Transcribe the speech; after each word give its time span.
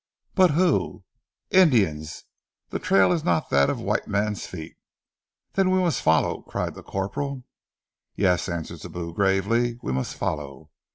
"But 0.33 0.49
who" 0.57 1.03
"Indians! 1.51 2.23
The 2.69 2.79
trail 2.79 3.11
is 3.11 3.23
not 3.23 3.51
that 3.51 3.69
of 3.69 3.79
white 3.79 4.07
men's 4.07 4.47
feet." 4.47 4.75
"Then 5.53 5.69
we 5.69 5.77
must 5.77 6.01
follow," 6.01 6.41
cried 6.41 6.73
the 6.73 6.81
corporal. 6.81 7.43
"Yes," 8.15 8.49
answered 8.49 8.79
Sibou 8.79 9.13
gravely. 9.13 9.77
"We 9.83 9.91
must 9.91 10.15
follow. 10.15 10.71